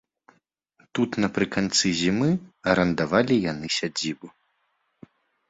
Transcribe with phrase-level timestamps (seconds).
[0.99, 2.29] Тут напрыканцы зімы
[2.73, 4.27] арандавалі яны сядзібу.